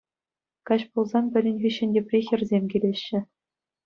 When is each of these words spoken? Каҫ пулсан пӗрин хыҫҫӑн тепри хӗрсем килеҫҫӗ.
Каҫ 0.69 0.81
пулсан 0.95 1.25
пӗрин 1.35 1.57
хыҫҫӑн 1.65 1.89
тепри 1.97 2.19
хӗрсем 2.31 2.63
килеҫҫӗ. 2.73 3.19